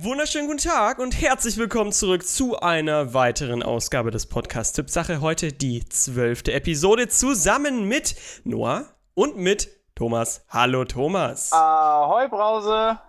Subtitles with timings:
[0.00, 5.20] Wunderschönen guten Tag und herzlich willkommen zurück zu einer weiteren Ausgabe des Podcast Tippsache.
[5.20, 8.14] Heute die zwölfte Episode zusammen mit
[8.44, 8.84] Noah
[9.14, 10.44] und mit Thomas.
[10.50, 11.52] Hallo Thomas.
[11.52, 13.00] Ahoi Brause.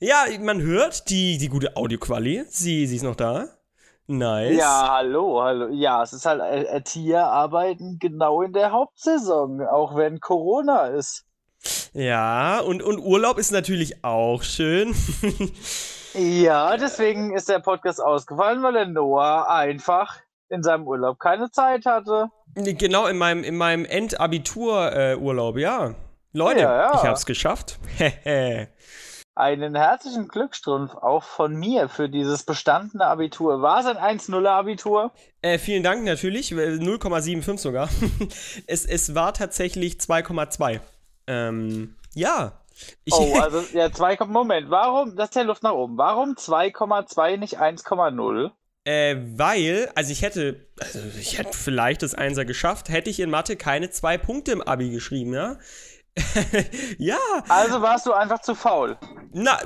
[0.00, 2.44] Ja, man hört die, die gute Audioquali.
[2.50, 3.46] Sie, sie ist noch da.
[4.06, 4.58] Nice.
[4.58, 5.68] Ja, hallo, hallo.
[5.68, 11.24] Ja, es ist halt äh, äh, Tierarbeiten genau in der Hauptsaison, auch wenn Corona ist.
[11.94, 14.94] Ja, und, und Urlaub ist natürlich auch schön.
[16.14, 20.16] ja, deswegen ist der Podcast ausgefallen, weil der Noah einfach
[20.48, 22.30] in seinem Urlaub keine Zeit hatte.
[22.54, 25.94] Genau, in meinem, in meinem Endabitur-Urlaub, äh, ja.
[26.32, 26.94] Leute, Ja, ja.
[26.94, 27.78] ich hab's geschafft.
[29.36, 33.62] Einen herzlichen Glückstrumpf auch von mir für dieses bestandene Abitur.
[33.62, 35.12] War es ein 1-0er Abitur?
[35.42, 37.88] äh, vielen Dank natürlich, äh, 0,75 sogar.
[38.68, 40.80] es, es war tatsächlich 2,2.
[41.26, 42.52] Ähm, ja.
[43.04, 45.96] Ich, Oh, also ja, 2, Moment, warum, das ist ja Luft nach oben.
[45.96, 48.50] Warum 2,2 nicht 1,0?
[48.86, 53.30] äh, weil, also ich hätte, also ich hätte vielleicht das Einser geschafft, hätte ich in
[53.30, 55.56] Mathe keine zwei Punkte im Abi geschrieben, ja?
[56.98, 57.16] ja,
[57.48, 58.96] Also warst du einfach zu faul.
[59.32, 59.58] na,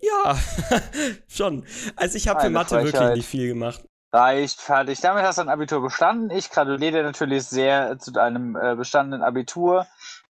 [0.00, 0.38] ja,
[1.28, 1.66] schon.
[1.96, 3.16] Also ich habe für Mathe wirklich Frechheit.
[3.16, 3.84] nicht viel gemacht.
[4.12, 5.00] Reicht, fertig.
[5.00, 6.30] Damit hast du dein Abitur bestanden.
[6.30, 9.86] Ich gratuliere dir natürlich sehr zu deinem äh, bestandenen Abitur.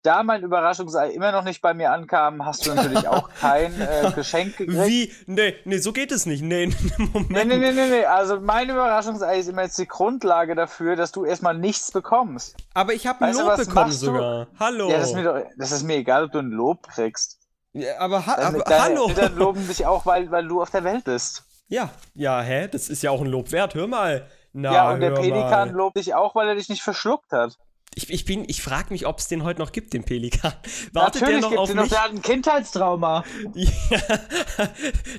[0.05, 4.13] Da mein Überraschungsei immer noch nicht bei mir ankam, hast du natürlich auch kein äh,
[4.15, 4.87] Geschenk gekriegt.
[4.87, 5.11] Wie?
[5.27, 6.43] Nee, nee, so geht es nicht.
[6.45, 6.67] Nee,
[6.99, 7.31] Moment.
[7.31, 8.05] Nee, nee, nee, nee, nee.
[8.05, 12.55] Also mein Überraschungsei ist immer jetzt die Grundlage dafür, dass du erstmal nichts bekommst.
[12.75, 14.07] Aber ich habe ein du, Lob bekommen machst du?
[14.07, 14.47] sogar.
[14.61, 14.91] Hallo.
[14.91, 17.39] Ja, das ist, mir doch, das ist mir egal, ob du ein Lob kriegst.
[17.73, 19.09] Ja, aber, ha Also aber deine hallo.
[19.09, 21.45] Eltern loben dich auch, weil, weil du auf der Welt bist.
[21.69, 22.69] Ja, ja, hä?
[22.69, 23.75] Das ist ja auch ein Lob wert.
[23.75, 24.29] Hör mal.
[24.53, 25.77] Na, ja, und der Pelikan mal.
[25.79, 27.57] lobt dich auch, weil er dich nicht verschluckt hat.
[27.95, 30.53] Ich, ich bin, ich frage mich, ob es den heute noch gibt, den Pelikan.
[30.93, 31.93] Wartet Natürlich der noch auf ihn noch, mich?
[31.93, 33.25] der hat ein Kindheitstrauma.
[33.55, 33.71] Ja.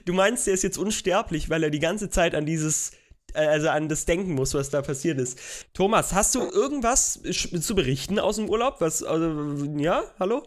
[0.06, 2.92] Du meinst, der ist jetzt unsterblich, weil er die ganze Zeit an dieses,
[3.34, 5.40] äh, also an das denken muss, was da passiert ist.
[5.74, 8.82] Thomas, hast du irgendwas zu berichten aus dem Urlaub?
[8.82, 10.44] Was, also, ja, hallo?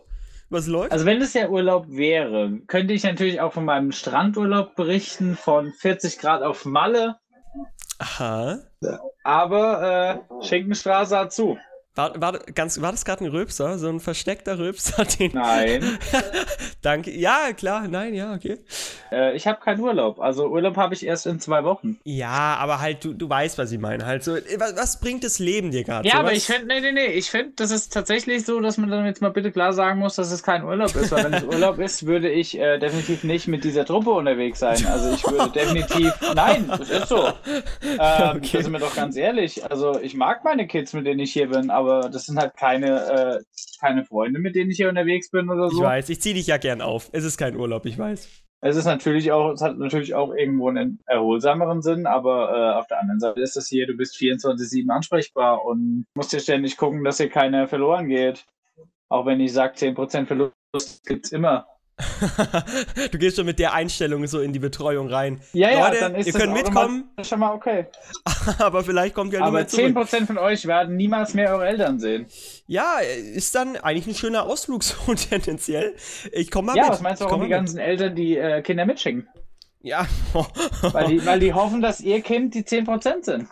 [0.51, 0.93] Was läuft?
[0.93, 5.73] Also wenn es ja Urlaub wäre, könnte ich natürlich auch von meinem Strandurlaub berichten von
[5.73, 7.17] 40 Grad auf Malle,
[7.99, 8.59] Aha.
[9.25, 11.59] aber äh, Schenkenstraße hat zu.
[11.99, 13.77] War, war, ganz, war das gerade ein Röpser?
[13.77, 15.05] So ein versteckter Röpser?
[15.19, 15.99] Den Nein,
[16.83, 17.11] Danke.
[17.11, 17.89] Ja, klar.
[17.89, 18.59] Nein, ja, okay.
[19.11, 20.21] äh, ich habe keinen Urlaub.
[20.21, 21.99] Also Urlaub habe ich erst in zwei Wochen.
[22.05, 24.07] Ja, aber halt, du, du weißt, was ich meine.
[24.07, 26.07] Halt so, was, was bringt das Leben dir gerade?
[26.07, 28.61] Ja, so, aber was- ich finde, nee, nee, nee, ich finde, das ist tatsächlich so,
[28.61, 31.11] dass man dann jetzt mal bitte klar sagen muss, dass es kein Urlaub ist.
[31.11, 34.87] Weil wenn es Urlaub ist, würde ich äh, definitiv nicht mit dieser Truppe unterwegs sein.
[34.87, 37.27] Also ich würde definitiv, nein, das ist so.
[37.27, 38.51] Ähm, Okay.
[38.59, 39.69] Da sind wir doch ganz ehrlich.
[39.69, 43.39] Also ich mag meine Kids, mit denen ich hier bin, aber das sind halt keine,
[43.39, 43.43] äh,
[43.81, 45.83] keine Freunde, mit denen ich hier unterwegs bin oder Ich so.
[45.83, 47.09] weiß, ich zieh dich ja gern auf.
[47.13, 48.29] Es ist kein Urlaub, ich weiß.
[48.61, 52.89] Es ist natürlich auch, es hat natürlich auch irgendwo einen erholsameren Sinn, aber äh, auf
[52.89, 57.05] der anderen Seite ist das hier, du bist 24-7 ansprechbar und musst dir ständig gucken,
[57.05, 58.45] dass hier keiner verloren geht.
[59.09, 61.67] Auch wenn ich sage, 10% Verlust gibt's immer.
[63.11, 65.41] du gehst schon mit der Einstellung so in die Betreuung rein.
[65.53, 67.87] Ja, ja, Leute, dann ist ihr das könnt mitkommen, automatisch schon mal okay.
[68.59, 69.97] aber vielleicht kommt ja Aber mehr zurück.
[69.97, 72.27] 10% von euch werden niemals mehr eure Eltern sehen.
[72.67, 75.95] Ja, ist dann eigentlich ein schöner Ausflug so tendenziell.
[76.33, 76.93] Ich komm mal Ja, mit.
[76.93, 77.59] was meinst du, warum komm die mit.
[77.59, 79.29] ganzen Eltern die äh, Kinder mitschicken?
[79.83, 80.07] Ja.
[80.83, 83.49] Weil die, weil die hoffen, dass ihr Kind die 10% sind.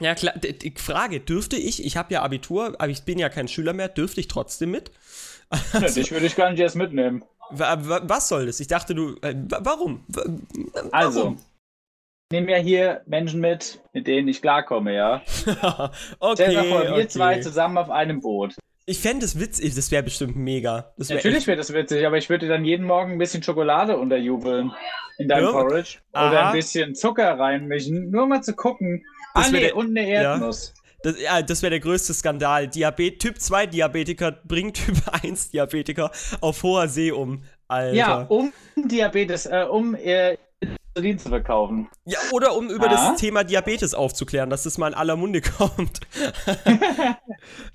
[0.00, 0.34] ja, klar.
[0.38, 3.88] Die Frage, dürfte ich, ich habe ja Abitur, aber ich bin ja kein Schüler mehr,
[3.88, 4.90] dürfte ich trotzdem mit?
[5.72, 7.22] Ja, dich würde ich gar nicht erst mitnehmen.
[7.50, 8.60] Wa- wa- Was soll das?
[8.60, 9.16] Ich dachte, du.
[9.22, 10.04] Äh, wa- warum?
[10.08, 10.24] Wa-
[10.92, 11.34] Also, warum?
[12.30, 15.22] ich nehme ja hier Menschen mit, mit denen ich klarkomme, ja.
[16.20, 16.34] okay.
[16.34, 17.08] Stell dir vor, wir okay.
[17.08, 18.54] zwei zusammen auf einem Boot.
[18.86, 20.92] Ich fände es witzig, das wäre bestimmt mega.
[20.98, 23.96] Das wär Natürlich wäre das witzig, aber ich würde dann jeden Morgen ein bisschen Schokolade
[23.96, 24.72] unterjubeln
[25.16, 25.52] in deinem Ja.
[25.52, 25.98] Porridge.
[26.12, 26.28] Aha.
[26.28, 29.02] Oder ein bisschen Zucker reinmischen, nur mal zu gucken.
[29.34, 30.74] Das ah, nee, der- und eine Erdnuss.
[31.04, 32.66] Das, ja, das wäre der größte Skandal.
[32.66, 36.10] Diabet Typ 2 Diabetiker bringt Typ 1 Diabetiker
[36.40, 37.42] auf hoher See um.
[37.68, 37.94] Alter.
[37.94, 40.36] Ja, um Diabetes, äh, um äh,
[40.94, 41.88] Insulin zu verkaufen.
[42.04, 43.10] Ja, oder um über Ah.
[43.10, 46.00] das Thema Diabetes aufzuklären, dass das mal in aller Munde kommt.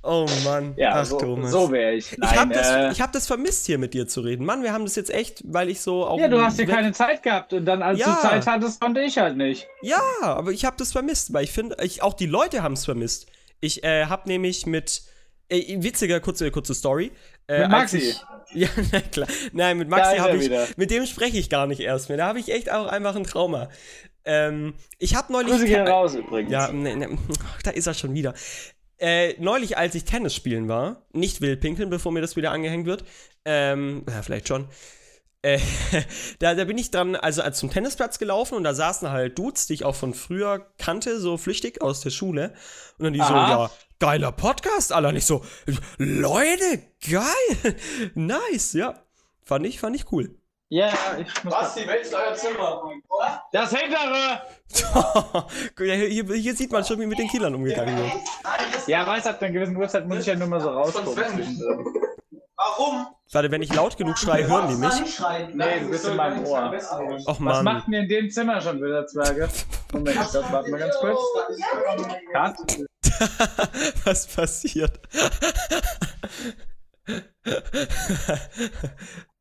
[0.04, 0.74] oh Mann.
[0.78, 1.52] Ja, Ach, so, Thomas.
[1.52, 2.12] so wäre ich.
[2.14, 4.46] ich Nein, habe das, äh, ich hab das vermisst, hier mit dir zu reden.
[4.46, 6.20] Mann, wir haben das jetzt echt, weil ich so auch.
[6.20, 8.16] ja, du hast ja weg- keine Zeit gehabt und dann, als Ja.
[8.16, 9.68] du Zeit hattest, konnte ich halt nicht.
[9.82, 12.86] Ja, aber ich habe das vermisst, weil ich finde, ich, auch die Leute haben es
[12.86, 13.28] vermisst.
[13.60, 15.04] Ich äh, habe nämlich mit.
[15.52, 17.12] Äh, witziger, kurze, kurze Story.
[17.50, 17.98] Äh, Mit Maxi?
[17.98, 18.22] Ich,
[18.54, 19.28] ja, na klar.
[19.54, 20.46] Nein, mit Maxi habe ich.
[20.46, 20.68] wieder.
[20.78, 22.18] Mit dem spreche ich gar nicht erst mehr.
[22.18, 23.70] Da habe ich echt auch einfach ein Trauma.
[24.24, 25.52] Ähm, ich habe neulich.
[25.52, 26.52] Grüße gehen raus übrigens.
[26.52, 27.18] Ja, ne, ne,
[27.64, 28.36] da ist er schon wieder.
[29.00, 32.86] Äh, neulich, als ich Tennis spielen war, nicht wild pinkeln, bevor mir das wieder angehängt
[32.86, 33.04] wird,
[33.46, 34.68] ähm, ja, vielleicht schon,
[35.42, 35.60] äh,
[36.40, 39.68] da, da bin ich dann also äh, zum Tennisplatz gelaufen und da saßen halt Dudes,
[39.68, 42.54] die ich auch von früher kannte, so flüchtig aus der Schule.
[42.98, 43.50] Und dann die so, Aha.
[43.50, 45.12] ja, geiler Podcast, Alter.
[45.12, 45.44] Nicht so,
[45.98, 47.76] Leute, geil,
[48.16, 48.96] nice, ja.
[49.44, 50.36] Fand ich, fand ich cool.
[50.72, 51.54] Ja, ich muss.
[51.54, 51.74] Was?
[51.74, 52.84] Die Welt ist euer Zimmer.
[53.52, 54.42] Das hintere!
[55.78, 58.14] Hier, hier sieht man schon, wie mit den Killern umgegangen wird.
[58.88, 61.16] Ja, weiß, ab einer gewissen Uhrzeit muss ich ja nur mal so rausgucken.
[62.56, 63.08] Warum?
[63.32, 65.20] Warte, wenn ich laut genug schreie, hören die mich.
[65.56, 66.72] Nee, du bist in meinem Ohr.
[67.26, 67.64] Och Was Mann.
[67.64, 69.50] macht denn ihr in dem Zimmer schon wieder, Zwerge?
[69.92, 71.20] Moment, ich glaub, warte mal ganz kurz.
[72.32, 72.56] Cut.
[74.06, 75.00] Was passiert?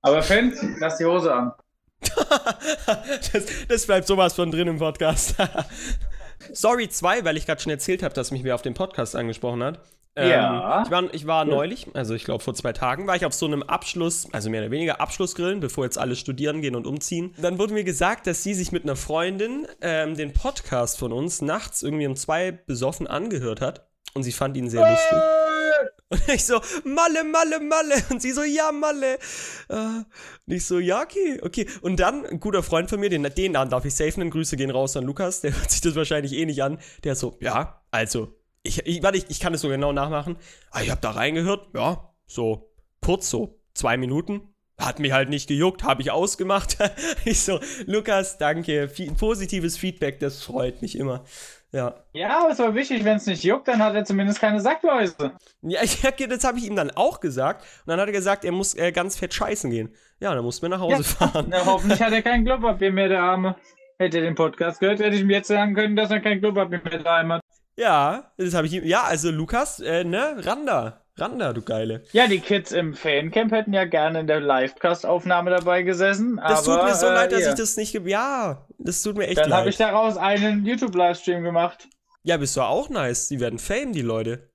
[0.03, 1.53] Aber Finn, lass die Hose an.
[3.33, 5.35] das, das bleibt sowas von drin im Podcast.
[6.53, 9.63] Sorry 2, weil ich gerade schon erzählt habe, dass mich wer auf dem Podcast angesprochen
[9.63, 9.81] hat.
[10.19, 10.83] Ähm, Ja.
[10.85, 13.47] Ich war, ich war neulich, also ich glaube vor zwei Tagen, war ich auf so
[13.47, 17.35] einem Abschluss, also mehr oder weniger Abschlussgrillen, bevor jetzt alle studieren gehen und umziehen.
[17.41, 21.41] Dann wurde mir gesagt, dass sie sich mit einer Freundin ähm, den Podcast von uns
[21.41, 23.89] nachts irgendwie um zwei besoffen angehört hat.
[24.15, 25.19] Und sie fand ihn sehr lustig.
[26.11, 27.95] Und ich so, Malle, Malle, Malle.
[28.11, 29.19] Und sie so, ja, Malle.
[29.69, 30.07] Äh, und
[30.47, 31.69] ich so, ja, okay, okay.
[31.83, 34.57] Und dann, ein guter Freund von mir, den, den Namen darf ich safen, denn Grüße
[34.57, 36.79] gehen raus an Lukas, der hört sich das wahrscheinlich eh nicht an.
[37.05, 40.37] Der so, ja, also, ich, ich, warte, ich, ich kann es so genau nachmachen.
[40.71, 42.71] Ah, ich hab da reingehört, ja, so,
[43.05, 44.55] kurz so, zwei Minuten.
[44.79, 46.79] Hat mich halt nicht gejuckt, habe ich ausgemacht.
[47.25, 48.89] ich so, Lukas, danke.
[48.89, 51.25] Fi positives Feedback, das freut mich immer.
[51.73, 51.97] Ja.
[52.13, 55.33] Ja, aber es war wichtig, wenn es nicht juckt, dann hat er zumindest keine Sackläuse.
[55.63, 57.63] Ja, ich, das habe ich ihm dann auch gesagt.
[57.85, 59.95] Und dann hat er gesagt, er muss äh, ganz fett scheißen gehen.
[60.21, 61.03] Ja, dann mussten wir nach Hause Ja.
[61.03, 61.47] fahren.
[61.51, 63.57] Na, hoffentlich hat er kein Klopapier mehr, der Arme.
[63.99, 66.81] Hätte er den Podcast gehört, hätte ich ihm jetzt sagen können, dass er kein Klopapier
[66.85, 67.43] mehr daheim hat.
[67.79, 68.85] Ja, das habe ich ihm.
[68.85, 71.05] Ja, also Lukas, äh, ne, Randa.
[71.17, 72.03] Randa, du Geile.
[72.13, 76.41] Ja, die Kids im Fancamp hätten ja gerne in der Livecast-Aufnahme dabei gesessen.
[76.47, 77.49] Das aber, tut mir so äh, leid, dass ja.
[77.51, 77.95] ich das nicht.
[77.95, 79.71] Ja, das tut mir echt Dann habe leid.
[79.75, 81.89] ich daraus einen YouTube-Livestream gemacht.
[82.23, 83.29] ja, bist du auch nice.
[83.29, 84.51] Die werden fame, die Leute.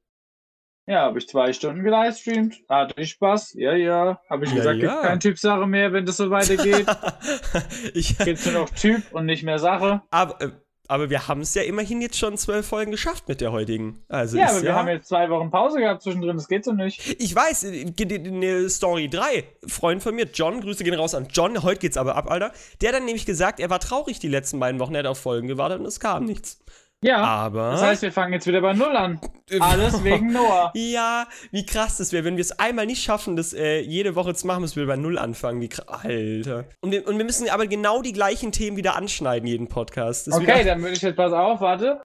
[0.86, 2.56] Ja, habe ich zwei Stunden gelivestreamt.
[2.70, 3.54] Hatte ich Spaß.
[3.56, 4.20] Ja, ja.
[4.30, 4.90] Habe ich Ja, gesagt, ja.
[4.90, 6.86] gibt kein Typ-Sache mehr, wenn das so weitergeht.
[7.94, 10.02] ich, Gibt's nur noch Typ und nicht mehr Sache.
[10.12, 10.52] aber, äh,
[10.88, 14.04] aber wir haben es ja immerhin jetzt schon zwölf Folgen geschafft mit der heutigen.
[14.10, 16.36] Also Ja, aber wir haben jetzt zwei Wochen Pause gehabt zwischendrin.
[16.36, 17.22] Das geht so nicht.
[17.22, 19.46] Ich weiß, äh, die- die Story 3.
[19.68, 21.64] Freund von mir, John, Grüße gehen raus an John.
[21.64, 22.52] Heute geht's aber ab, Alter.
[22.82, 24.94] Der hat dann nämlich gesagt, er war traurig die letzten beiden Wochen.
[24.96, 26.60] Er hat auf Folgen gewartet und es kam nichts.
[27.04, 27.18] Ja.
[27.18, 27.72] Aber.
[27.72, 29.20] Das heißt, wir fangen jetzt wieder bei Null an.
[29.60, 30.72] Alles wegen Noah.
[30.74, 34.34] Ja, wie krass das wäre, wenn wir es einmal nicht schaffen, das äh, jede Woche
[34.34, 35.62] zu machen, müssen wir bei Null anfangen.
[35.62, 36.04] Wie krass.
[36.04, 36.66] Alter.
[36.82, 40.28] Und wir, und wir müssen aber genau die gleichen Themen wieder anschneiden, jeden Podcast.
[40.28, 42.02] Das Okay, wieder, dann würde ich jetzt pass auf, warte.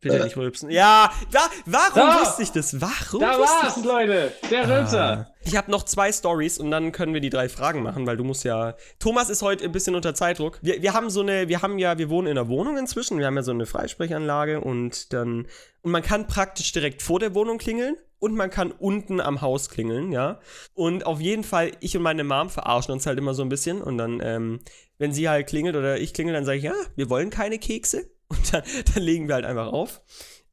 [0.00, 0.70] Bitte nicht rülpsen.
[0.70, 2.20] Ja, wa warum Da.
[2.20, 2.80] wusste ich das?
[2.80, 4.32] Warum Da wusste war's, ich Leute.
[4.50, 5.04] Der Rülpser.
[5.04, 5.32] Ah.
[5.44, 8.24] Ich habe noch zwei Stories und dann können wir die drei Fragen machen, weil du
[8.24, 8.76] musst ja.
[8.98, 10.58] Thomas ist heute ein bisschen unter Zeitdruck.
[10.62, 13.18] Wir, wir haben so eine, wir haben ja, wir wohnen in einer Wohnung inzwischen.
[13.18, 15.46] Wir haben ja so eine Freisprechanlage und dann
[15.82, 19.70] und man kann praktisch direkt vor der Wohnung klingeln und man kann unten am Haus
[19.70, 20.40] klingeln, ja.
[20.74, 23.80] Und auf jeden Fall, ich und meine Mom verarschen uns halt immer so ein bisschen
[23.82, 24.60] und dann, ähm,
[24.98, 28.10] wenn sie halt klingelt oder ich klingel, dann sage ich ja, wir wollen keine Kekse
[28.28, 28.62] und dann,
[28.94, 30.02] dann legen wir halt einfach auf.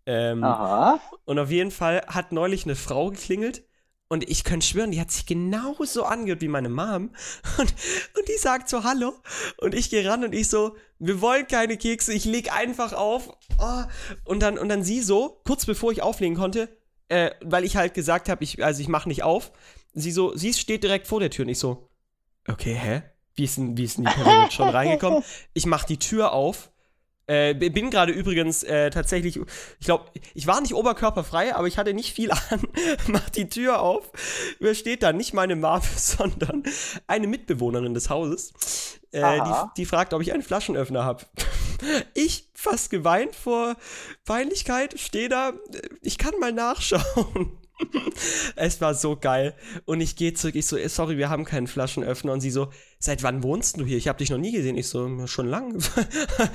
[0.06, 1.00] Ähm, Aha.
[1.26, 3.64] und auf jeden Fall hat neulich eine Frau geklingelt.
[4.10, 7.10] Und ich könnte schwören, die hat sich genauso angehört wie meine Mom.
[7.58, 7.74] Und,
[8.16, 9.14] und die sagt so Hallo.
[9.58, 13.36] Und ich gehe ran und ich so, wir wollen keine Kekse, ich leg einfach auf.
[13.60, 13.84] Oh.
[14.26, 16.70] Und, dann, und dann sie so, kurz bevor ich auflegen konnte,
[17.10, 19.52] äh, weil ich halt gesagt habe, ich, also ich mache nicht auf.
[19.94, 21.90] Sie so, sie steht direkt vor der Tür und ich so,
[22.48, 23.02] okay, hä?
[23.36, 25.24] Wie ist denn, wie ist denn die Person jetzt schon reingekommen?
[25.54, 26.72] Ich mach die Tür auf.
[27.26, 29.40] Äh, bin gerade übrigens äh, tatsächlich,
[29.80, 32.62] ich glaube, ich war nicht oberkörperfrei, aber ich hatte nicht viel an.
[33.08, 34.12] Mach die Tür auf.
[34.60, 35.14] Wer steht da?
[35.14, 36.64] Nicht meine Mom, sondern
[37.08, 38.54] eine Mitbewohnerin des Hauses.
[39.12, 41.26] Äh, die, die fragt, ob ich einen Flaschenöffner habe.
[42.14, 43.76] Ich fast geweint vor
[44.24, 45.54] Peinlichkeit, stehe da, äh,
[46.02, 47.58] ich kann mal nachschauen.
[48.56, 49.56] Es war so geil.
[49.86, 52.32] Und ich gehe zurück, ich so, sorry, wir haben keinen Flaschenöffner.
[52.34, 52.68] Und sie so,
[53.00, 53.98] seit wann wohnst du hier?
[53.98, 54.78] Ich habe dich noch nie gesehen.
[54.78, 55.82] Ich so, "Ja, schon lang.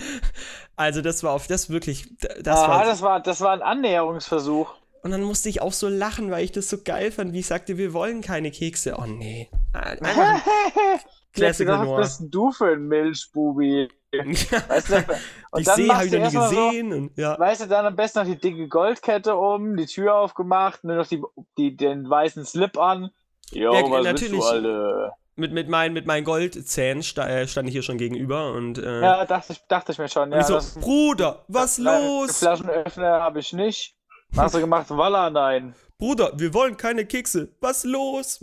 [0.77, 2.09] also das war auf das wirklich,
[2.43, 2.85] das Aha, war.
[2.85, 4.73] das war, das war ein Annäherungsversuch.
[5.03, 7.47] und dann musste ich auch so lachen, weil ich das so geil fand, wie ich
[7.47, 8.97] sagte, wir wollen keine Kekse.
[8.99, 9.49] Oh nee.
[9.73, 10.41] Einfach
[11.33, 12.01] Classic Was Noir.
[12.01, 13.89] bist denn du für ein Milchbubi?
[14.69, 15.05] Weißt du, Die
[15.51, 16.93] und dann See habe ich noch nie erstmal so, gesehen.
[16.93, 17.39] und, ja.
[17.39, 21.07] Weißt du, dann am besten noch die dicke Goldkette um, die Tür aufgemacht, nur noch
[21.07, 21.23] die,
[21.57, 23.11] die, den weißen Slip an.
[23.51, 24.33] Jo, Ja, was natürlich.
[24.39, 25.13] bist du, Alter?
[25.37, 29.25] Mit, mit, meinen, mit meinen Goldzähnen äh, stand ich hier schon gegenüber und, äh, Ja,
[29.25, 30.33] dachte ich, dachte ich mir schon.
[30.33, 32.39] Ja, so, das- Bruder, was Nein, los?
[32.39, 33.95] Flaschenöffner habe ich nicht.
[34.31, 34.87] Was hast du gemacht?
[34.91, 35.75] Walla, nein.
[36.01, 37.49] Bruder, wir wollen keine Kekse.
[37.61, 38.39] Was los?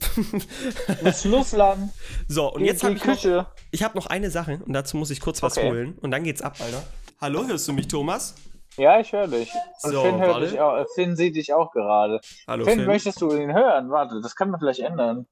[1.04, 1.90] Das Flussland.
[2.28, 3.46] so, und Die- jetzt habe ich noch, Küche.
[3.72, 5.70] ich habe noch eine Sache und dazu muss ich kurz was Okay.
[5.70, 6.84] holen und dann geht's ab, Alter.
[7.22, 8.36] Hallo, hörst du mich, Thomas?
[8.76, 9.50] Ja, ich höre dich.
[9.84, 12.20] Und So, Finn, hört dich auch, äh, Finn sieht dich auch gerade.
[12.46, 12.88] Hallo, Finn, Finn.
[12.88, 13.90] möchtest du ihn hören?
[13.90, 15.26] Warte, das kann man vielleicht ändern.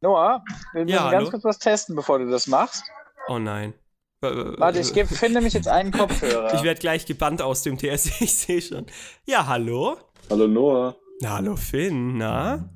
[0.00, 1.30] Noah, wir müssen Ja, ganz hallo?
[1.32, 2.82] kurz was testen, bevor du das machst.
[3.28, 3.74] Oh nein.
[4.22, 6.54] Warte, ich gebe Finn nämlich jetzt einen Kopfhörer.
[6.54, 8.86] Ich werde gleich gebannt aus dem TS, ich sehe schon.
[9.26, 9.98] Ja, hallo?
[10.30, 10.96] Hallo Noah.
[11.20, 12.70] Na, hallo Finn, na?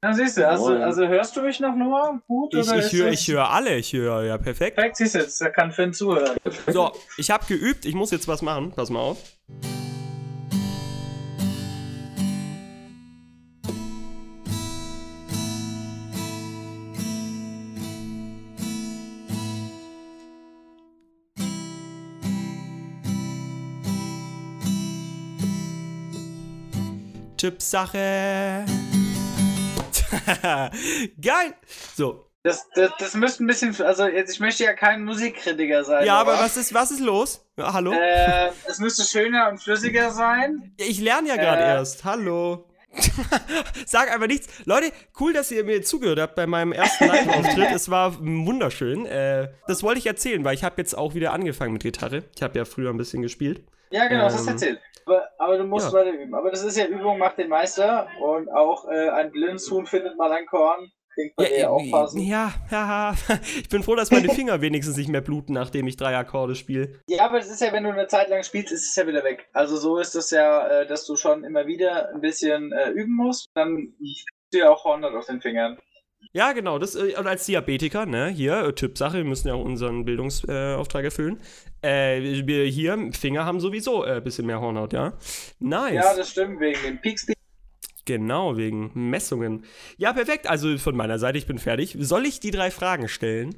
[0.00, 2.22] Na, siehst du, also, also hörst du mich noch, Noah?
[2.28, 2.54] Gut?
[2.54, 4.76] Ich, ich höre ich hör alle, ich höre, ja, perfekt.
[4.76, 6.36] Perfekt, siehst du jetzt, da kann Finn zuhören.
[6.68, 9.18] So, ich habe geübt, ich muss jetzt was machen, pass mal auf.
[27.40, 28.66] Tippsache.
[31.22, 31.54] Geil.
[31.96, 32.26] So.
[32.42, 36.04] Das, das, das müsste ein bisschen, also jetzt, ich möchte ja kein Musikkritiker sein.
[36.04, 37.42] Ja, aber was ist, was ist los?
[37.56, 37.92] Ja, hallo?
[37.92, 40.74] Äh, es müsste schöner und flüssiger sein.
[40.78, 41.66] Ja, Ich lerne ja gerade Äh.
[41.76, 42.04] erst.
[42.04, 42.66] Hallo.
[43.86, 44.48] Sag einfach nichts.
[44.66, 47.68] Leute, cool, dass ihr mir zugehört habt bei meinem ersten Live-Auftritt.
[47.72, 49.06] es war wunderschön.
[49.06, 52.24] Äh, das wollte ich erzählen, weil ich habe jetzt auch wieder angefangen mit Gitarre.
[52.34, 53.62] Ich habe ja früher ein bisschen gespielt.
[53.90, 54.80] Ja, genau, das hast du Ähm, erzählt.
[55.06, 55.98] Aber, aber du musst ja.
[55.98, 56.34] weiter üben.
[56.34, 60.30] Aber das ist ja Übung macht den Meister und auch äh, ein Blindshuhn findet mal
[60.32, 60.90] ein Korn.
[61.36, 62.20] Bei dir Ja, aufpassen.
[62.22, 63.14] ja, ja,
[63.56, 67.00] ich bin froh, dass meine Finger wenigstens nicht mehr bluten, nachdem ich drei Akkorde spiele.
[67.08, 69.24] Ja, aber es ist ja, wenn du eine Zeit lang spielst, ist es ja wieder
[69.24, 69.48] weg.
[69.52, 73.14] Also so ist es ja, äh, dass du schon immer wieder ein bisschen äh, üben
[73.16, 73.46] musst.
[73.54, 75.78] Dann spielst du ja auch 100 auf den Fingern.
[76.32, 79.64] Ja, genau, das äh, und als Diabetiker, ne, hier, äh, Tippsache, wir müssen ja auch
[79.64, 81.40] unseren Bildungsauftrag äh, erfüllen.
[81.82, 85.14] Äh, wir hier, Finger haben sowieso ein äh, bisschen mehr Hornhaut, ja.
[85.58, 85.94] Nice.
[85.94, 87.26] Ja, das stimmt, wegen den Peaks.
[88.10, 89.64] Genau, wegen Messungen.
[89.96, 90.50] Ja, perfekt.
[90.50, 91.96] Also von meiner Seite, ich bin fertig.
[92.00, 93.54] Soll ich die drei Fragen stellen?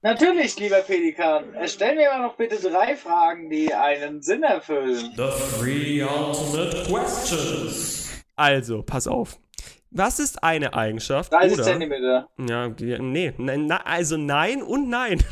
[0.00, 1.52] Natürlich, lieber Pelikan.
[1.52, 5.12] Äh, Stell mir mal noch bitte drei Fragen, die einen Sinn erfüllen.
[5.16, 8.10] The three ultimate questions.
[8.36, 9.38] Also, pass auf.
[9.90, 11.30] Was ist eine Eigenschaft?
[11.30, 12.28] 30 oder, Zentimeter.
[12.38, 15.22] Ja, nee, nein, na, also nein und nein.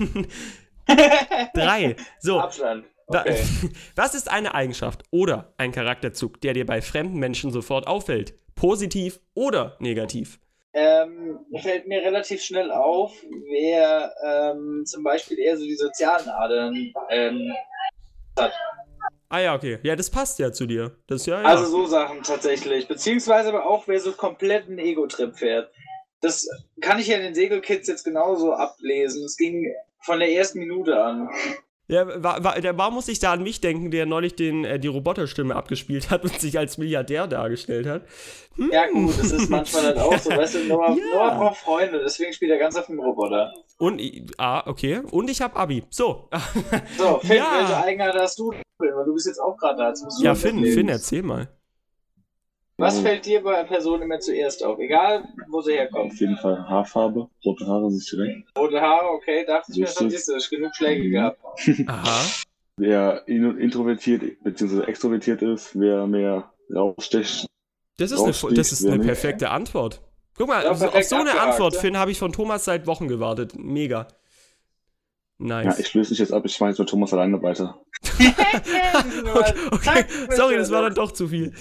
[1.55, 1.97] Drei.
[2.21, 2.85] So, Abstand.
[3.07, 3.43] Okay.
[3.97, 8.35] was ist eine Eigenschaft oder ein Charakterzug, der dir bei fremden Menschen sofort auffällt?
[8.55, 10.39] Positiv oder negativ?
[10.75, 13.13] ähm, fällt mir relativ schnell auf,
[13.51, 17.53] wer ähm, zum Beispiel eher so die sozialen Adern ähm,
[19.29, 19.79] Ah ja, okay.
[19.83, 20.97] Ja, das passt ja zu dir.
[21.07, 21.47] Das ja, ja.
[21.47, 22.87] Also so Sachen tatsächlich.
[22.87, 25.71] Beziehungsweise aber auch, wer so komplett einen Ego-Trip fährt.
[26.21, 26.49] Das
[26.81, 29.25] kann ich ja in den Segelkids jetzt genauso ablesen.
[29.25, 31.31] Es ging von der ersten Minute an.
[31.93, 34.89] Ja, war, der, warum muss ich da an mich denken, der neulich den, äh, die
[34.89, 38.07] Roboterstimme abgespielt hat und sich als Milliardär dargestellt hat?
[38.57, 38.71] Hm.
[38.73, 40.31] Ja gut, das ist manchmal halt auch so.
[40.31, 41.05] Weißt du, Noah, Ja.
[41.15, 43.53] Noah braucht Freunde, deswegen spielt er ganz auf dem Roboter.
[43.77, 44.01] Und,
[44.39, 45.03] ah, okay.
[45.11, 45.85] Und ich hab Abi.
[45.91, 46.29] So.
[46.97, 47.59] So, Finn, Ja.
[47.59, 48.53] welche Eigenart hast du?
[48.79, 49.93] Du bist jetzt auch gerade da.
[50.23, 50.75] Ja, Finn, erzählen.
[50.75, 51.49] Finn, erzähl mal.
[52.83, 54.79] Was fällt dir bei einer Person immer zuerst auf?
[54.79, 56.13] Egal, wo sie herkommt.
[56.13, 58.59] Auf jeden Fall Haarfarbe, rote Haare sich direkt.
[58.59, 61.11] Rote Haare, okay, dachte ich mir schon, siehst du, genug Schläge Mhm.
[61.13, 61.39] gehabt.
[61.87, 62.21] Aha.
[62.77, 64.83] Wer in- introvertiert bzw.
[64.85, 67.47] extrovertiert ist, wer mehr rausstecht.
[67.99, 70.01] Das ist, eine, das ist eine perfekte Antwort.
[70.37, 71.77] Guck mal, Ja, auf so- eine Antwort.
[71.77, 73.53] Finn, habe ich von Thomas seit Wochen gewartet.
[73.57, 74.09] Mega.
[75.49, 75.79] Ja, Nice.
[75.79, 77.81] ich löse dich jetzt ab, ich schmeiß nur Thomas alleine weiter.
[79.35, 80.05] okay, okay.
[80.31, 81.53] sorry, das war dann doch zu viel.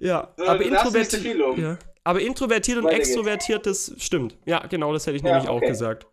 [0.00, 1.62] Ja, So, aber viel loben.
[1.62, 1.78] Ja.
[2.04, 4.36] Aber introvertiert und extrovertiert, das stimmt.
[4.46, 5.68] Ja, genau, das hätte ich Ja, nämlich auch okay.
[5.68, 6.06] gesagt.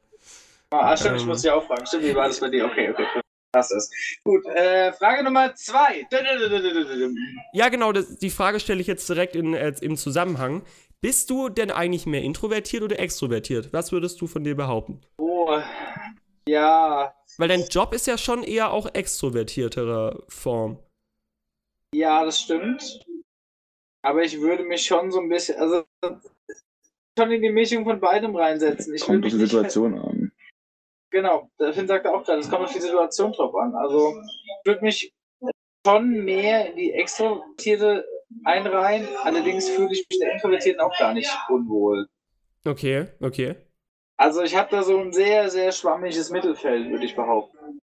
[0.71, 1.27] Ah, stimmt, ich Ähm.
[1.29, 1.85] muss dich auch fragen.
[1.85, 2.65] Stimmt, wie war das bei dir?
[2.65, 3.05] Okay, okay.
[3.53, 3.89] Das.
[4.25, 6.05] Gut, äh, Frage Nummer zwei.
[7.53, 10.63] Ja, genau, das, die Frage stelle ich jetzt direkt in, äh, im Zusammenhang.
[10.99, 13.71] Bist du denn eigentlich mehr introvertiert oder extrovertiert?
[13.71, 14.99] Was würdest du von dir behaupten?
[15.17, 15.57] Oh,
[16.47, 20.79] ja, Weil dein Job ist ja schon eher auch extrovertierterer Form.
[21.93, 23.05] ja, das stimmt.
[24.03, 25.83] Aber ich würde mich schon so ein bisschen, also
[27.17, 28.93] schon in die Mischung von beidem reinsetzen.
[28.93, 30.31] Ich Kommt auf die mich nicht- Situation an.
[31.09, 33.73] Genau, der Finn sagte auch gerade, es kommt auf die Situation drauf an.
[33.73, 35.13] Also ich würde mich
[35.87, 38.05] schon mehr in die Extrovertierte
[38.43, 42.07] einreihen, allerdings fühle ich mich der Introvertierten auch gar nicht unwohl.
[42.65, 43.55] Okay, okay.
[44.17, 47.81] Also ich habe da so ein sehr, sehr schwammiges Mittelfeld, würde ich behaupten.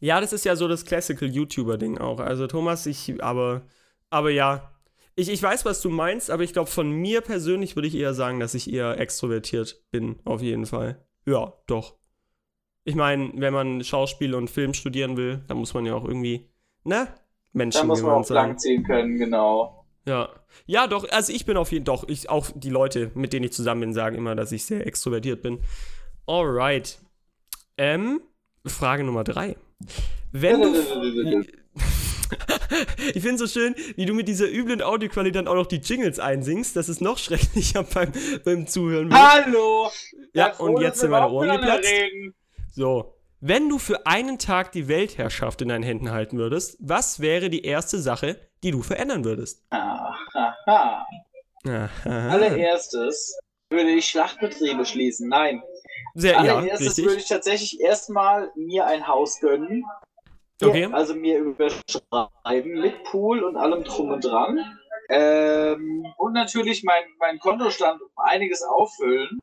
[0.00, 2.20] Ja, das ist ja so das Classical YouTuber-Ding auch.
[2.20, 3.62] Also Thomas, ich, aber,
[4.10, 4.70] aber ja.
[5.16, 8.14] Ich, ich weiß, was du meinst, aber ich glaube, von mir persönlich würde ich eher
[8.14, 11.04] sagen, dass ich eher extrovertiert bin, auf jeden Fall.
[11.24, 11.94] Ja, doch.
[12.84, 16.50] Ich meine, wenn man Schauspiel und Film studieren will, dann muss man ja auch irgendwie,
[16.82, 17.06] ne?
[17.06, 17.12] Da
[17.52, 18.58] Menschen, muss wie man auch sagen.
[18.58, 19.83] ziehen können, genau.
[20.06, 20.28] Ja.
[20.66, 23.44] Ja, doch, also ich bin auf jeden Fall, doch, ich, auch die Leute, mit denen
[23.44, 25.60] ich zusammen bin, sagen immer, dass ich sehr extrovertiert bin.
[26.26, 26.98] Alright.
[27.76, 28.20] Ähm,
[28.66, 29.56] Frage Nummer drei.
[30.32, 30.74] Wenn du.
[33.14, 36.18] ich finde so schön, wie du mit dieser üblen Audioqualität dann auch noch die Jingles
[36.18, 36.76] einsingst.
[36.76, 38.12] Das ist noch schrecklicher beim,
[38.44, 39.12] beim Zuhören.
[39.12, 39.90] Hallo!
[40.32, 41.88] Ja, und jetzt sind meine Ohren geplatzt.
[42.72, 43.14] So.
[43.46, 47.62] Wenn du für einen Tag die Weltherrschaft in deinen Händen halten würdest, was wäre die
[47.66, 49.62] erste Sache, die du verändern würdest?
[49.68, 50.16] Aha.
[50.64, 51.06] Aha.
[52.06, 55.28] Allererstes würde ich Schlachtbetriebe schließen.
[55.28, 55.62] Nein.
[56.14, 57.24] Sehr, ja, Allererstes würde richtig.
[57.24, 59.84] ich tatsächlich erstmal mir ein Haus gönnen.
[60.62, 60.88] Okay.
[60.90, 64.58] Also mir überschreiben mit Pool und allem drum und dran.
[65.10, 69.38] Ähm, und natürlich mein, mein Kontostand um einiges auffüllen.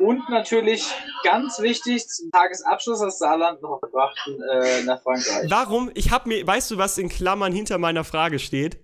[0.00, 0.86] Und natürlich
[1.24, 5.50] ganz wichtig, zum Tagesabschluss das Saarland noch verbrachten äh, nach Frankreich.
[5.50, 5.90] Warum?
[5.94, 8.78] Ich habe mir, weißt du, was in Klammern hinter meiner Frage steht?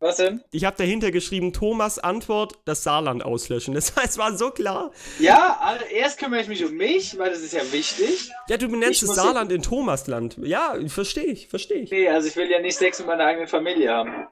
[0.00, 0.42] Was denn?
[0.50, 3.74] Ich habe dahinter geschrieben, Thomas Antwort, das Saarland auslöschen.
[3.74, 4.90] Das heißt, war so klar.
[5.18, 8.32] Ja, also erst kümmere ich mich um mich, weil das ist ja wichtig.
[8.48, 10.36] Ja, du benennst Ich das Saarland in Thomasland.
[10.42, 11.90] Ja, verstehe ich, verstehe ich.
[11.90, 14.26] Nee, also ich will ja nicht Sex mit meiner eigenen Familie haben.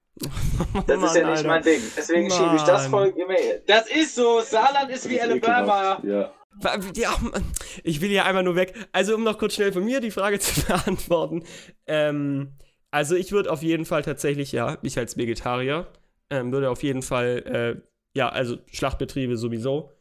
[0.86, 1.48] Das Mann, ist ja nicht Alter.
[1.48, 1.82] mein Ding.
[1.96, 3.12] Deswegen schiebe ich das Mann.
[3.12, 3.34] Volk immer.
[3.66, 4.40] Das ist so.
[4.40, 5.98] Saarland ist wie Das ist Alabama.
[5.98, 6.04] ekelhaft.
[6.04, 6.32] Ja.
[6.96, 7.44] Ja, Mann,
[7.84, 8.74] ich will ja einmal nur weg.
[8.92, 11.44] Also, um noch kurz schnell von mir die Frage zu beantworten.
[11.86, 12.52] Ähm,
[12.90, 15.86] also, ich würde auf jeden Fall tatsächlich, ja, ich als Vegetarier,
[16.30, 19.92] ähm, würde auf jeden Fall, äh, ja, also Schlachtbetriebe sowieso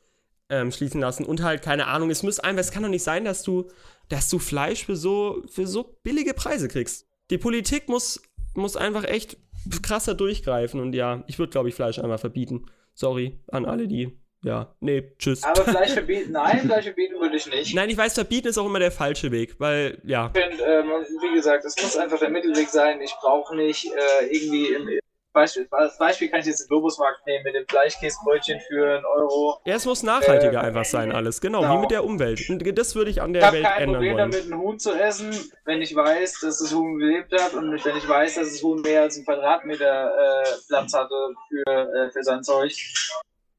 [0.50, 1.26] ähm, schließen lassen.
[1.26, 3.70] Und halt, keine Ahnung, es muss einfach, es kann doch nicht sein, dass du,
[4.10, 7.06] dass du Fleisch für so, für so billige Preise kriegst.
[7.30, 8.22] Die Politik muss,
[8.56, 9.38] muss einfach echt
[9.82, 10.80] krasser durchgreifen.
[10.80, 12.66] Und ja, ich würde, glaube ich, Fleisch einmal verbieten.
[12.94, 15.44] Sorry an alle, die, ja, nee, tschüss.
[15.44, 17.76] Aber Fleisch verbieten, nein, Fleisch verbieten würde ich nicht.
[17.76, 20.32] Nein, ich weiß, verbieten ist auch immer der falsche Weg, weil, ja.
[20.34, 20.90] Ich finde, ähm,
[21.22, 23.02] wie gesagt, es muss einfach der Mittelweg sein.
[23.02, 25.00] Ich brauche nicht äh, irgendwie im
[25.42, 29.60] Beispiel, als Beispiel kann ich jetzt den Globusmarkt nehmen mit dem Fleischkäsebrötchen für einen Euro.
[29.66, 31.40] Ja, es muss nachhaltiger Äh, einfach sein, alles.
[31.42, 31.76] Genau, genau.
[31.78, 32.50] wie mit der Umwelt.
[32.50, 34.32] Und das würde ich an Ich der habe Welt kein ändern Problem wollen.
[34.32, 35.32] damit, ein Huhn zu essen,
[35.66, 38.82] wenn ich weiß, dass das Huhn gelebt hat und wenn ich weiß, dass das Huhn
[38.82, 41.16] mehr als einen Quadratmeter äh, Platz hatte
[41.50, 42.74] für, äh, für sein Zeug.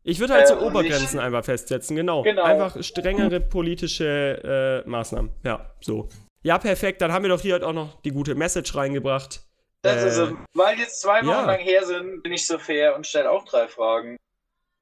[0.04, 2.22] Ich würde halt so Äh, Obergrenzen einfach festsetzen, genau.
[2.22, 2.42] Genau.
[2.42, 5.30] Einfach strengere politische äh, Maßnahmen.
[5.44, 6.08] Ja, so.
[6.42, 7.02] Ja, perfekt.
[7.02, 9.40] Dann haben wir doch hier halt auch noch die gute Message reingebracht.
[9.82, 10.32] Das Äh, ist es.
[10.54, 11.46] Weil jetzt zwei Wochen ja.
[11.46, 14.16] lang her sind, bin ich so fair und stelle auch drei Fragen.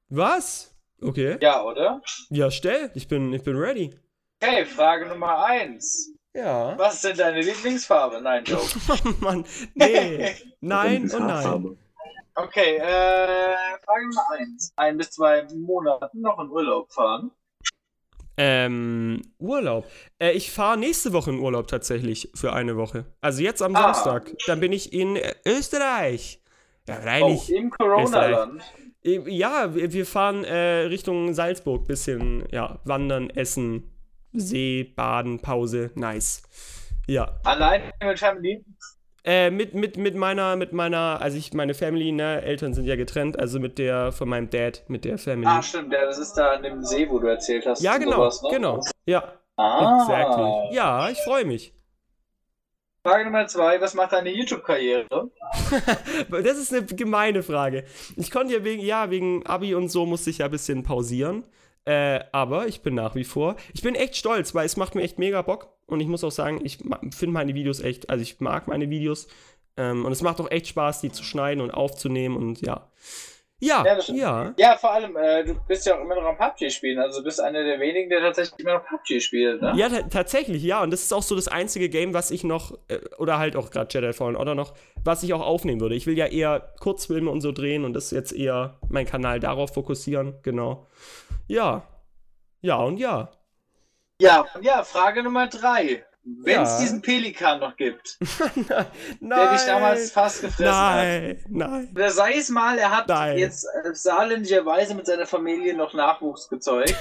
[0.09, 0.73] Was?
[1.01, 1.37] Okay.
[1.41, 2.01] Ja, oder?
[2.29, 2.91] Ja, stell.
[2.95, 3.97] Ich bin, ich bin ready.
[4.41, 6.11] Okay, Frage Nummer eins.
[6.33, 6.77] Ja.
[6.77, 8.21] Was ist denn deine Lieblingsfarbe?
[8.21, 8.65] Nein, Joke.
[9.19, 9.45] Mann.
[9.75, 10.35] Nee.
[10.61, 11.77] Nein Und nein.
[12.35, 14.71] Okay, äh, Frage Nummer eins.
[14.75, 17.31] Ein bis zwei Monaten noch in Urlaub fahren.
[18.37, 19.85] Ähm, Urlaub.
[20.19, 23.05] Äh, ich fahre nächste Woche in Urlaub tatsächlich für eine Woche.
[23.19, 23.93] Also jetzt am Ah.
[23.93, 24.31] Samstag.
[24.45, 26.41] Dann bin ich in äh, Österreich.
[26.87, 27.49] Ja, Oh, freilich.
[27.51, 28.61] im Corona-Land.
[29.03, 31.87] Ja, wir, wir fahren äh, Richtung Salzburg.
[31.87, 33.91] Bisschen, ja, wandern, essen,
[34.33, 35.91] See, baden, Pause.
[35.95, 36.43] Nice.
[37.07, 37.39] Ja.
[37.43, 38.63] Allein mit Family.
[39.27, 42.95] Äh, mit, mit, mit meiner, mit meiner, also ich, meine Family, ne, Eltern sind ja
[42.95, 45.45] getrennt, also mit der von meinem Dad, mit der Family.
[45.47, 47.81] Ah, stimmt, ja, das ist da an dem See, wo du erzählt hast.
[47.81, 48.49] ja, genau, sowas, ne?
[48.51, 48.81] genau.
[49.05, 49.99] Ja, Ah.
[50.01, 50.75] exactly.
[50.75, 51.73] Ja, ich freue mich.
[53.03, 55.29] Frage Nummer zwei, was macht deine YouTube-Karriere?
[56.29, 57.83] Das ist eine gemeine Frage.
[58.15, 61.43] Ich konnte ja wegen, ja, wegen Abi und so musste ich ja ein bisschen pausieren.
[61.87, 63.55] Äh, aber ich bin nach wie vor.
[63.73, 65.69] Ich bin echt stolz, weil es macht mir echt mega Bock.
[65.85, 66.79] Und ich muss auch sagen, ich
[67.11, 69.29] finde meine Videos echt, also ich mag meine Videos.
[69.77, 72.91] Ähm, und es macht auch echt Spaß, die zu schneiden und aufzunehmen und ja.
[73.59, 74.53] Ja, Ja, ja.
[74.57, 76.99] Ja, vor allem, äh, du bist ja auch immer noch am PUBG spielen.
[76.99, 79.73] Also du bist einer der wenigen, der tatsächlich immer noch PUBG spielt, ne?
[79.75, 80.83] Ja, ta tatsächlich, ja.
[80.83, 83.71] Und das ist auch so das einzige Game, was ich noch, äh, oder halt auch
[83.71, 85.95] gerade Jedi Fallen Order noch, was ich auch aufnehmen würde.
[85.95, 89.73] Ich will ja eher Kurzfilme und so drehen und das jetzt eher mein Kanal darauf
[89.73, 90.85] fokussieren, genau.
[91.47, 91.87] Ja.
[92.61, 93.31] Ja und ja.
[94.21, 96.03] Ja, ja, Frage Nummer drei.
[96.43, 96.79] Wenn es Ja.
[96.81, 98.17] diesen Pelikan noch gibt,
[98.55, 98.85] nein.
[99.21, 100.95] der dich damals fast gefressen hat.
[100.97, 101.89] Nein, nein.
[101.95, 103.37] Oder sei es mal, er hat Nein.
[103.37, 106.95] jetzt äh, saarländischerweise mit seiner Familie noch Nachwuchs gezeugt.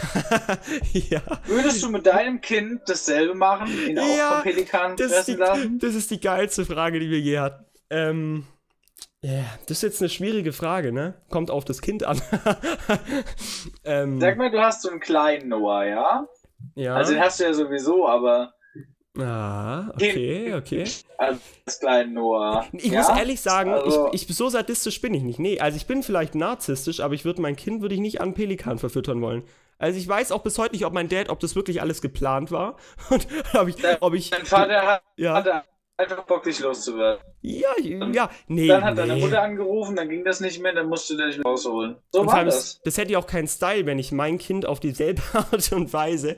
[0.93, 1.21] ja.
[1.47, 5.35] Würdest du mit deinem Kind dasselbe machen, ihn auch Ja, vom Pelikan Das ist, fressen
[5.35, 5.79] die, lassen?
[5.81, 7.65] das ist die geilste Frage, die wir je hatten.
[7.91, 8.47] Ähm.
[9.23, 11.15] Ja, das ist jetzt eine schwierige Frage, ne?
[11.31, 12.21] Kommt auf das Kind an.
[13.85, 16.29] ähm, Sag mal, du hast so einen kleinen Noah, ja?
[16.75, 16.95] ja.
[16.95, 18.53] Also den hast du ja sowieso, aber
[19.19, 20.85] Ah, okay, okay.
[21.19, 22.67] als kleinen Noah.
[22.73, 23.01] Ich ja?
[23.01, 25.39] muss ehrlich sagen, Also- ich, ich, so sadistisch bin ich nicht.
[25.39, 28.35] Nee, also ich bin vielleicht narzisstisch, aber ich würde mein Kind würde ich nicht an
[28.35, 29.43] Pelikan verfüttern wollen.
[29.79, 32.51] Also ich weiß auch bis heute nicht, ob mein Dad, ob das wirklich alles geplant
[32.51, 32.77] war
[33.11, 35.63] und ob ich, ob ich, Dein Vater hat, ja, hatte
[35.99, 37.23] einfach Bock, dich loszuwerden.
[37.43, 38.67] Ja, ja, nee.
[38.67, 39.07] Dann hat nee.
[39.07, 41.97] deine Mutter angerufen, dann ging das nicht mehr, dann musst du dich rausholen.
[42.11, 44.81] So Und war das, das hätte ja auch keinen Style, wenn ich mein Kind auf
[44.81, 46.37] dieselbe Art und Weise.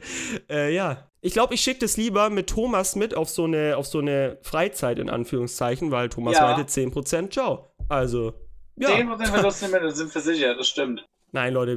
[0.50, 1.07] Äh, ja.
[1.20, 4.38] Ich glaube, ich schicke das lieber mit Thomas mit auf so eine, auf so eine
[4.42, 6.42] Freizeit in Anführungszeichen, weil Thomas Ja.
[6.42, 7.72] meinte 10%, ciao.
[7.88, 8.34] Also,
[8.76, 8.90] ja.
[8.90, 11.04] 10% Verlust nicht mehr, das sind versichert, das stimmt.
[11.32, 11.76] Nein, Leute,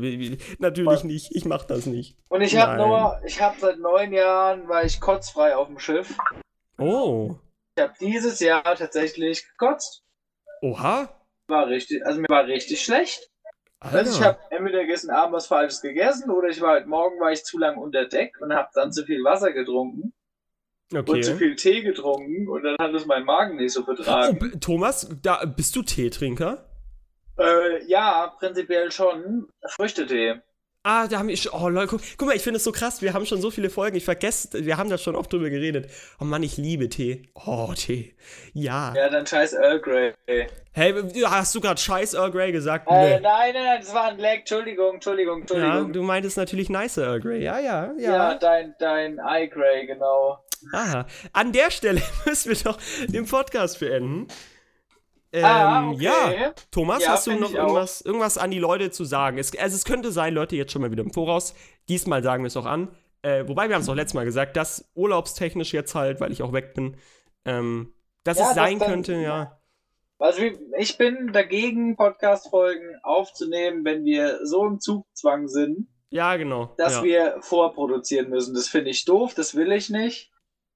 [0.59, 1.35] natürlich nicht.
[1.35, 2.15] Ich mach das nicht.
[2.29, 2.77] Und ich habe.
[2.77, 6.15] Noah, ich habe seit neun Jahren, war ich kotzfrei auf dem Schiff.
[6.77, 7.35] Oh.
[7.75, 10.03] Ich habe dieses Jahr tatsächlich gekotzt.
[10.61, 11.09] Oha.
[11.47, 13.30] War richtig, also mir war richtig schlecht.
[13.81, 14.39] Also ich Alter.
[14.39, 17.57] habe entweder gestern Abend was Falsches gegessen oder ich war heute Morgen war ich zu
[17.57, 20.13] lang unter Deck und habe dann zu viel Wasser getrunken
[20.93, 21.35] und zu Okay.
[21.35, 24.37] viel Tee getrunken und dann hat es mein Magen nicht so Oh, vertragen.
[24.39, 26.69] B- Thomas, da, bist du Teetrinker?
[27.39, 29.47] äh, ja, prinzipiell schon.
[29.67, 30.41] Früchtetee.
[30.83, 31.51] Ah, da haben wir schon.
[31.53, 33.03] Oh, Leute, guck, guck mal, ich finde es so krass.
[33.03, 33.95] Wir haben schon so viele Folgen.
[33.97, 35.91] Ich vergesse, wir haben da schon oft drüber geredet.
[36.19, 37.29] Oh Mann, ich liebe Tee.
[37.45, 38.15] Oh, Tee.
[38.53, 38.91] Ja.
[38.95, 40.13] Ja, dann scheiß Earl Grey.
[40.25, 40.93] Äh, Hey,
[41.25, 42.89] hast du gerade Scheiß Earl Grey gesagt?
[42.89, 44.37] nein, nein, nein, das war ein Lag.
[44.39, 45.93] Entschuldigung, Entschuldigung, Ja, Entschuldigung.
[45.93, 47.43] du meintest natürlich nice Earl Grey.
[47.43, 48.35] Ja, ja, Ja, ja.
[48.35, 50.39] dein, dein Eye Grey, genau.
[50.73, 51.05] Aha.
[51.33, 54.27] An der Stelle müssen wir doch den Podcast beenden.
[55.33, 56.03] Ähm, ah, okay.
[56.03, 59.37] Ja, Thomas, Ja, hast du noch irgendwas, irgendwas an die Leute zu sagen?
[59.37, 61.53] Es, also es könnte sein, Leute, jetzt schon mal wieder im Voraus.
[61.87, 62.89] Diesmal sagen wir es auch an.
[63.21, 66.41] Äh, wobei wir haben es auch letztes Mal gesagt, dass urlaubstechnisch jetzt halt, weil ich
[66.43, 66.97] auch weg bin,
[67.45, 69.57] ähm, dass Ja, es das sein dann- könnte, ja.
[70.19, 70.41] Also
[70.77, 76.73] ich bin dagegen, Podcast-Folgen aufzunehmen, wenn wir so im Zugzwang sind, Ja, genau.
[76.77, 77.03] dass ja.
[77.03, 78.53] wir vorproduzieren müssen.
[78.53, 80.30] Das finde ich doof, das will ich nicht.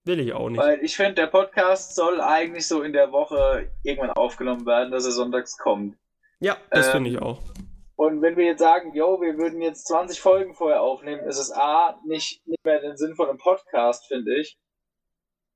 [0.06, 0.62] Will ich auch nicht.
[0.62, 5.06] Weil ich finde, der Podcast soll eigentlich so in der Woche irgendwann aufgenommen werden, dass
[5.06, 5.98] er sonntags kommt.
[6.40, 7.42] Ja, das ähm, finde ich auch.
[7.96, 11.52] Und wenn wir jetzt sagen, yo, wir würden jetzt 20 Folgen vorher aufnehmen, ist es
[11.52, 14.60] A, nicht, nicht mehr den Sinn von einem Podcast, finde ich.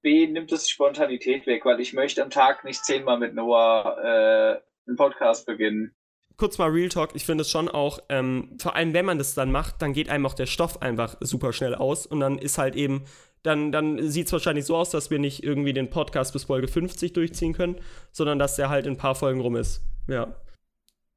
[0.01, 4.61] B, nimmt es Spontanität weg, weil ich möchte am Tag nicht zehnmal mit Noah äh,
[4.87, 5.93] einen Podcast beginnen.
[6.37, 9.35] Kurz mal Real Talk, ich finde es schon auch, ähm, vor allem wenn man das
[9.35, 12.57] dann macht, dann geht einem auch der Stoff einfach super schnell aus und dann ist
[12.57, 13.03] halt eben,
[13.43, 16.67] dann, dann sieht es wahrscheinlich so aus, dass wir nicht irgendwie den Podcast bis Folge
[16.67, 17.79] 50 durchziehen können,
[18.11, 19.81] sondern dass der halt in ein paar Folgen rum ist.
[20.07, 20.35] Ja.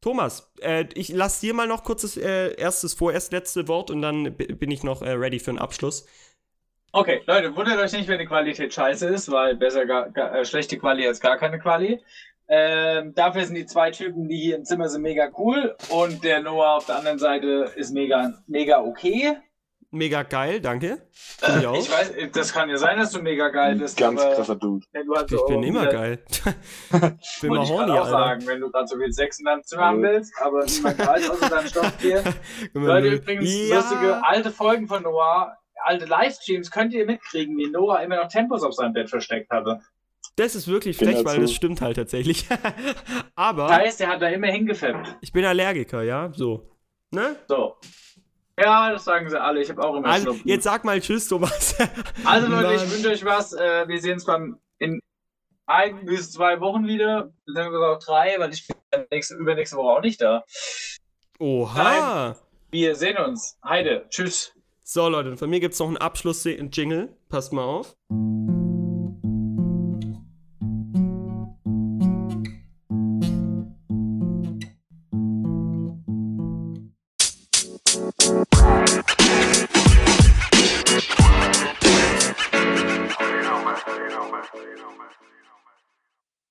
[0.01, 4.35] Thomas, äh, ich lass dir mal noch kurzes äh, erstes, vorerst letzte Wort und dann
[4.35, 6.07] bin ich noch äh, ready für einen Abschluss.
[6.93, 10.45] Okay, Leute, wundert euch nicht, wenn die Qualität scheiße ist, weil besser gar, gar, äh,
[10.45, 12.03] schlechte Quali als gar keine Quali.
[12.49, 16.43] Ähm, dafür sind die zwei Typen, die hier im Zimmer sind, mega cool und der
[16.43, 19.37] Noah auf der anderen Seite ist mega, mega okay.
[19.95, 21.07] Mega geil, danke.
[21.13, 21.79] Finde ich auch.
[21.79, 24.87] Ich weiß, das kann ja sein, dass du mega geil bist, Ganz aber krasser Dude.
[24.95, 26.25] halt ich so bin immer geil.
[26.31, 28.11] ich bin mal ich horny, gerade auch Alter.
[28.11, 31.29] sagen, wenn du gerade so viel Sex in deinem Zimmer haben willst, aber niemand weiß
[31.31, 32.25] außer deinem Stoff hier.
[32.73, 33.77] Leute, übrigens, ja.
[33.77, 38.63] lustige alte Folgen von Noah, alte Livestreams könnt ihr mitkriegen, wie Noah immer noch Tempos
[38.63, 39.81] auf seinem Bett versteckt hatte.
[40.37, 41.41] Das ist wirklich Bin frech, weil dazu.
[41.43, 42.47] das stimmt halt tatsächlich.
[43.35, 45.17] Aber Das heißt, er hat da immer hingefappt.
[45.21, 46.71] ich bin Allergiker, ja, so.
[47.11, 47.37] Ne?
[47.47, 47.77] So.
[48.59, 49.61] Ja, das sagen sie alle.
[49.63, 50.49] Ich habe auch immer Also, Schnupfen.
[50.49, 51.77] jetzt sag mal Tschüss, Thomas.
[52.25, 52.75] also Leute, Mann.
[52.77, 53.53] ich wünsche euch was.
[53.53, 55.01] Äh, wir sehen uns beim in
[55.67, 57.33] ein bis zwei Wochen wieder.
[57.55, 58.77] Dann auch drei, weil ich bin
[59.11, 60.45] nächste, übernächste Woche auch nicht da.
[61.39, 62.37] Oha.
[62.71, 63.59] Wir sehen uns.
[63.65, 64.07] Heide.
[64.09, 64.53] Tschüss.
[64.83, 67.17] So, Leute, von mir gibt es noch einen Abschluss-Jingle.
[67.29, 67.97] Passt mal auf.